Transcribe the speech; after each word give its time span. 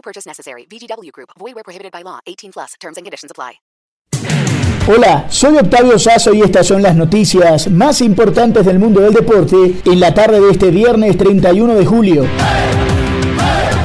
No 0.00 0.02
purchase 0.02 0.26
necessary. 0.26 0.66
VGW 0.66 1.12
Group. 1.12 1.30
Void 1.38 1.54
where 1.54 1.64
prohibited 1.64 1.92
by 1.92 2.02
law. 2.02 2.20
18 2.26 2.52
plus. 2.52 2.74
Terms 2.80 2.96
and 2.96 3.04
conditions 3.04 3.30
apply. 3.30 3.60
Hola, 4.88 5.26
soy 5.30 5.58
Octavio 5.58 5.98
Sazo 5.98 6.32
y 6.32 6.40
estas 6.40 6.66
son 6.66 6.82
las 6.82 6.96
noticias 6.96 7.70
más 7.70 8.00
importantes 8.00 8.64
del 8.64 8.78
mundo 8.78 9.02
del 9.02 9.12
deporte 9.12 9.82
en 9.84 10.00
la 10.00 10.14
tarde 10.14 10.40
de 10.40 10.50
este 10.50 10.70
viernes 10.70 11.18
31 11.18 11.74
de 11.74 11.84
julio. 11.84 12.24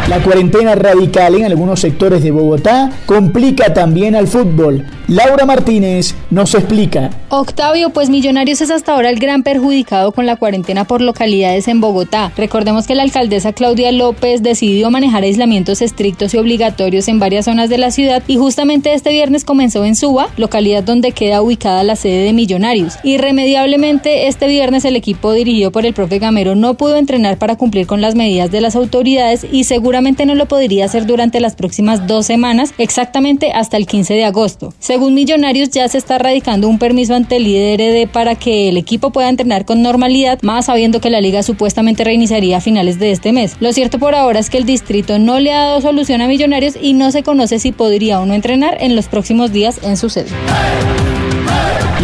La 0.07 0.23
cuarentena 0.23 0.73
radical 0.76 1.35
en 1.35 1.45
algunos 1.45 1.81
sectores 1.81 2.23
de 2.23 2.32
Bogotá 2.32 2.91
complica 3.05 3.73
también 3.73 4.16
al 4.16 4.27
fútbol. 4.27 4.85
Laura 5.08 5.45
Martínez 5.45 6.16
nos 6.32 6.55
explica. 6.55 7.12
Octavio, 7.30 7.91
pues 7.91 8.09
Millonarios 8.09 8.62
es 8.62 8.72
hasta 8.72 8.94
ahora 8.94 9.12
el 9.12 9.20
gran 9.20 9.44
perjudicado 9.44 10.12
con 10.12 10.26
la 10.26 10.36
cuarentena 10.36 10.86
por 10.86 11.02
localidades 11.02 11.68
en 11.68 11.80
Bogotá. 11.80 12.32
Recordemos 12.36 12.88
que 12.88 12.96
la 12.96 13.04
alcaldesa 13.04 13.54
Claudia 13.54 13.91
López 13.91 14.41
decidió 14.41 14.90
manejar 14.90 15.23
aislamientos 15.23 15.84
estrictos 15.84 16.34
y 16.34 16.38
obligatorios 16.38 17.08
en 17.08 17.20
varias 17.20 17.46
zonas 17.46 17.70
de 17.70 17.77
la 17.77 17.91
ciudad 17.91 18.23
y 18.27 18.38
justamente 18.38 18.94
este 18.94 19.12
viernes 19.12 19.46
comenzó 19.46 19.86
en 19.86 19.96
Suba, 19.96 20.29
localidad 20.38 20.84
donde 20.84 21.12
queda 21.12 21.44
ubicada 21.44 21.84
la 21.84 21.96
sede 21.96 22.24
de 22.24 22.34
Millonarios. 22.34 22.96
Irremediablemente 23.04 24.27
este 24.27 24.48
viernes 24.48 24.85
el 24.85 24.96
equipo 24.96 25.34
dirigido 25.34 25.72
por 25.72 25.85
el 25.85 25.94
profe 25.94 26.18
Gamero 26.18 26.55
no 26.55 26.76
pudo 26.76 26.98
entrenar 26.98 27.38
para 27.38 27.57
cumplir 27.57 27.85
con 27.85 28.01
las 28.01 28.16
medidas 28.16 28.49
de 28.49 28.62
las 28.62 28.76
autoridades 28.76 29.46
y 29.51 29.66
seguramente 29.66 30.26
no 30.26 30.34
lo 30.34 30.48
podría 30.48 30.85
hacer 30.85 31.05
durante 31.05 31.40
las 31.40 31.55
próximas 31.55 32.07
dos 32.07 32.26
semanas, 32.26 32.74
exactamente 32.79 33.51
hasta 33.51 33.77
el 33.77 33.85
15 33.85 34.16
de 34.16 34.26
agosto. 34.26 34.74
Según 34.96 35.13
Millonarios, 35.13 35.71
ya 35.71 35.90
se 35.90 35.98
está 35.98 36.18
radicando 36.20 36.70
un 36.70 36.79
permiso 36.79 37.15
ante 37.15 37.35
el 37.35 37.43
líder 37.43 38.07
para 38.07 38.35
que 38.35 38.70
el 38.70 38.77
equipo 38.77 39.10
pueda 39.10 39.27
entrenar 39.27 39.65
con 39.65 39.82
normalidad, 39.82 40.40
más 40.41 40.68
sabiendo 40.68 41.01
que 41.01 41.10
la 41.10 41.20
liga 41.20 41.43
supuestamente 41.43 42.05
reiniciaría 42.05 42.55
a 42.55 42.62
finales 42.62 42.98
de 42.98 43.12
este 43.12 43.34
mes. 43.34 43.57
Lo 43.60 43.73
cierto 43.73 43.99
por 43.99 44.16
ahora 44.16 44.40
es 44.40 44.49
que 44.49 44.57
el 44.57 44.63
distrito 44.63 45.20
no 45.20 45.41
le 45.41 45.51
ha 45.51 45.66
dado 45.66 45.82
solución 45.82 46.21
a 46.21 46.29
Millonarios 46.29 46.77
y 46.82 46.93
no 46.93 47.12
se 47.12 47.23
conoce 47.23 47.60
si 47.60 47.73
podría 47.73 48.21
o 48.21 48.26
no 48.26 48.35
entrenar 48.35 48.77
en 48.79 48.96
los 48.96 49.10
próximos 49.10 49.51
días 49.51 49.82
en 49.84 49.98
su 49.98 50.10
sede. 50.10 50.29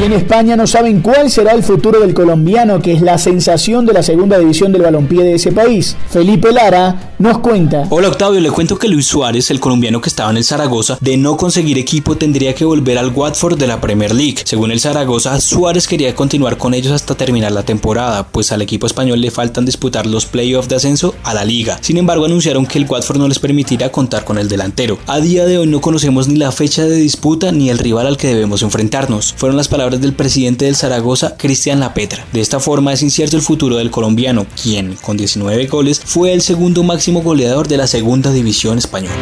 Y 0.02 0.06
en 0.06 0.14
España 0.14 0.56
no 0.56 0.66
saben 0.66 1.02
cuál 1.02 1.30
será 1.30 1.52
el 1.52 1.62
futuro 1.62 2.00
del 2.00 2.16
colombiano, 2.16 2.82
que 2.82 2.92
es 2.92 3.04
la 3.04 3.20
sensación 3.20 3.86
de 3.86 3.94
la 3.94 4.02
segunda 4.02 4.40
división 4.40 4.72
del 4.72 4.82
balompié 4.82 5.24
de 5.24 5.36
ese 5.36 5.52
país. 5.52 5.96
Felipe 6.10 6.52
Lara 6.52 7.14
nos 7.20 7.38
cuenta. 7.38 7.86
Hola 7.92 8.08
Octavio, 8.08 8.42
le 8.42 8.50
cuento 8.50 8.80
que 8.80 8.88
Luis 8.88 9.06
Suárez, 9.06 9.52
el 9.52 9.60
colombiano 9.60 10.02
que 10.02 10.10
estaba 10.10 10.32
en 10.32 10.38
el 10.38 10.44
Zaragoza, 10.44 10.98
de 11.02 11.18
no 11.18 11.38
conseguir 11.38 11.78
equipo 11.78 12.18
tendría 12.18 12.56
que 12.56 12.66
volver 12.66 12.98
al 12.98 13.12
Watford 13.14 13.60
de 13.60 13.68
la 13.68 13.80
Premier 13.80 14.12
League. 14.12 14.38
Según 14.44 14.72
el 14.72 14.80
Zaragoza, 14.80 15.40
Suárez 15.40 15.88
quería 15.88 16.16
continuar 16.16 16.58
con 16.58 16.74
ellos 16.74 16.94
hasta 16.94 17.14
terminar 17.14 17.52
la 17.52 17.62
temporada, 17.62 18.26
pues 18.26 18.52
al 18.52 18.64
equipo 18.64 18.88
español 18.88 19.22
le 19.22 19.30
faltan 19.30 19.66
disputar 19.66 20.08
los 20.08 20.26
playoffs 20.26 20.68
de 20.68 20.78
ascenso 20.78 21.14
a 21.24 21.36
la 21.36 21.46
liga. 21.46 21.78
Sin 21.80 21.98
embargo, 21.98 22.26
anunciaron 22.26 22.66
que 22.66 22.80
el 22.80 22.88
Watford 22.90 23.20
no 23.20 23.28
les 23.28 23.38
permitirá 23.38 23.92
contar 23.92 24.24
con 24.24 24.40
el 24.40 24.50
delantero. 24.50 24.98
A 25.06 25.20
día 25.20 25.46
de 25.46 25.60
hoy 25.60 25.68
no 25.68 25.80
conocemos 25.80 26.28
ni 26.28 26.38
la 26.38 26.52
fecha 26.52 26.86
de 26.86 26.96
disputa 26.96 27.52
ni 27.52 27.70
el 27.70 27.78
rival 27.78 28.08
al 28.08 28.18
que 28.18 28.30
debemos 28.30 28.64
enfrentarnos. 28.64 29.36
Fueron 29.38 29.58
las 29.58 29.68
palabras 29.68 29.91
del 30.00 30.14
presidente 30.14 30.66
del 30.66 30.76
Zaragoza, 30.76 31.36
Cristian 31.38 31.80
Lapetra. 31.80 32.26
De 32.32 32.42
esta 32.42 32.60
forma 32.60 32.94
es 32.94 33.02
incierto 33.04 33.36
el 33.36 33.42
futuro 33.42 33.78
del 33.78 33.92
colombiano, 33.92 34.46
quien, 34.62 34.96
con 35.02 35.18
19 35.18 35.68
goles, 35.68 36.02
fue 36.04 36.34
el 36.34 36.42
segundo 36.42 36.84
máximo 36.84 37.22
goleador 37.22 37.68
de 37.68 37.78
la 37.78 37.88
segunda 37.88 38.32
división 38.32 38.78
española. 38.78 39.16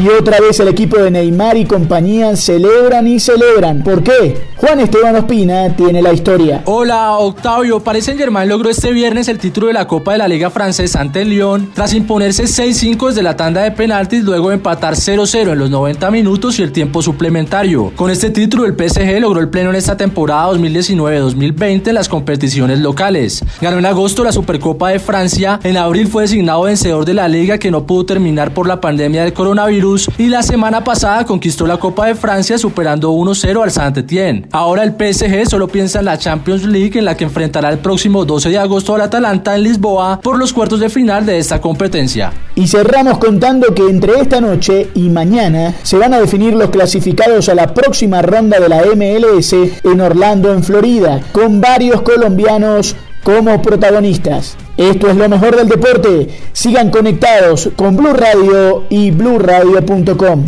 Y 0.00 0.08
otra 0.10 0.38
vez 0.38 0.60
el 0.60 0.68
equipo 0.68 0.96
de 0.96 1.10
Neymar 1.10 1.56
y 1.56 1.64
compañía 1.64 2.36
celebran 2.36 3.08
y 3.08 3.18
celebran. 3.18 3.82
¿Por 3.82 4.04
qué? 4.04 4.46
Juan 4.54 4.78
Esteban 4.78 5.16
Ospina 5.16 5.74
tiene 5.74 6.00
la 6.02 6.12
historia. 6.12 6.62
Hola 6.66 7.16
Octavio, 7.18 7.80
Paris 7.80 8.04
Saint 8.04 8.20
Germain 8.20 8.48
logró 8.48 8.70
este 8.70 8.92
viernes 8.92 9.26
el 9.26 9.38
título 9.38 9.66
de 9.66 9.72
la 9.72 9.88
Copa 9.88 10.12
de 10.12 10.18
la 10.18 10.28
Liga 10.28 10.50
Francesa 10.50 11.00
ante 11.00 11.22
el 11.22 11.30
Lyon 11.30 11.70
tras 11.74 11.94
imponerse 11.94 12.44
6-5 12.44 13.08
desde 13.08 13.22
la 13.24 13.36
tanda 13.36 13.62
de 13.62 13.72
penaltis 13.72 14.22
luego 14.22 14.50
de 14.50 14.56
empatar 14.56 14.94
0-0 14.94 15.52
en 15.52 15.58
los 15.58 15.70
90 15.70 16.10
minutos 16.12 16.60
y 16.60 16.62
el 16.62 16.70
tiempo 16.70 17.02
suplementario. 17.02 17.92
Con 17.96 18.10
este 18.10 18.30
título 18.30 18.66
el 18.66 18.74
PSG 18.74 19.20
logró 19.20 19.40
el 19.40 19.48
pleno 19.48 19.70
en 19.70 19.76
esta 19.76 19.96
temporada 19.96 20.52
2019-2020 20.52 21.88
en 21.88 21.94
las 21.94 22.08
competiciones 22.08 22.78
locales. 22.78 23.44
Ganó 23.60 23.78
en 23.78 23.86
agosto 23.86 24.22
la 24.22 24.32
Supercopa 24.32 24.90
de 24.90 25.00
Francia, 25.00 25.58
en 25.64 25.76
abril 25.76 26.06
fue 26.06 26.22
designado 26.22 26.62
vencedor 26.62 27.04
de 27.04 27.14
la 27.14 27.26
liga 27.26 27.58
que 27.58 27.72
no 27.72 27.84
pudo 27.84 28.06
terminar 28.06 28.54
por 28.54 28.68
la 28.68 28.80
pandemia 28.80 29.24
del 29.24 29.32
coronavirus 29.32 29.87
y 30.18 30.26
la 30.26 30.42
semana 30.42 30.84
pasada 30.84 31.24
conquistó 31.24 31.66
la 31.66 31.78
Copa 31.78 32.06
de 32.06 32.14
Francia 32.14 32.58
superando 32.58 33.12
1-0 33.12 33.62
al 33.62 33.70
Saint-Étienne. 33.70 34.46
Ahora 34.52 34.82
el 34.82 34.92
PSG 34.92 35.48
solo 35.48 35.68
piensa 35.68 36.00
en 36.00 36.04
la 36.04 36.18
Champions 36.18 36.64
League 36.64 36.98
en 36.98 37.04
la 37.04 37.16
que 37.16 37.24
enfrentará 37.24 37.70
el 37.70 37.78
próximo 37.78 38.24
12 38.24 38.50
de 38.50 38.58
agosto 38.58 38.94
al 38.94 39.00
Atalanta 39.02 39.54
en 39.54 39.62
Lisboa 39.62 40.20
por 40.20 40.38
los 40.38 40.52
cuartos 40.52 40.80
de 40.80 40.90
final 40.90 41.24
de 41.24 41.38
esta 41.38 41.60
competencia. 41.60 42.32
Y 42.54 42.66
cerramos 42.66 43.18
contando 43.18 43.74
que 43.74 43.88
entre 43.88 44.20
esta 44.20 44.40
noche 44.40 44.90
y 44.94 45.08
mañana 45.08 45.74
se 45.82 45.96
van 45.96 46.12
a 46.12 46.20
definir 46.20 46.54
los 46.54 46.70
clasificados 46.70 47.48
a 47.48 47.54
la 47.54 47.72
próxima 47.72 48.20
ronda 48.20 48.60
de 48.60 48.68
la 48.68 48.82
MLS 48.94 49.52
en 49.84 50.00
Orlando, 50.00 50.52
en 50.52 50.62
Florida, 50.62 51.20
con 51.32 51.60
varios 51.60 52.02
colombianos 52.02 52.96
como 53.22 53.60
protagonistas. 53.62 54.56
Esto 54.76 55.08
es 55.10 55.16
lo 55.16 55.28
mejor 55.28 55.56
del 55.56 55.68
deporte. 55.68 56.28
Sigan 56.52 56.90
conectados 56.90 57.70
con 57.76 57.96
Blue 57.96 58.12
Radio 58.12 58.86
y 58.88 59.10
bluradio.com. 59.10 60.44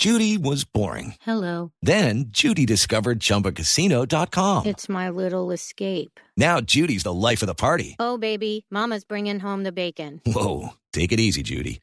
Judy 0.00 0.38
was 0.38 0.64
boring. 0.64 1.14
Hello. 1.20 1.72
Then 1.82 2.30
Judy 2.30 2.64
discovered 2.64 3.20
chumbacasino.com. 3.20 4.64
It's 4.64 4.88
my 4.88 5.10
little 5.10 5.50
escape. 5.50 6.18
Now 6.38 6.62
Judy's 6.62 7.02
the 7.02 7.12
life 7.12 7.42
of 7.42 7.48
the 7.48 7.54
party. 7.54 7.96
Oh 7.98 8.16
baby, 8.16 8.64
mama's 8.70 9.04
bringing 9.04 9.40
home 9.40 9.62
the 9.62 9.72
bacon. 9.72 10.22
Whoa, 10.24 10.70
take 10.94 11.12
it 11.12 11.20
easy 11.20 11.42
Judy. 11.42 11.82